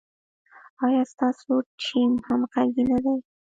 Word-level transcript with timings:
ایا 0.85 1.01
ستاسو 1.13 1.53
ټیم 1.81 2.11
همغږی 2.27 2.83
نه 2.91 2.97
دی؟ 3.03 3.15